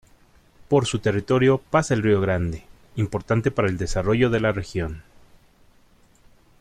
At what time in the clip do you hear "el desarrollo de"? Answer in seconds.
3.67-4.39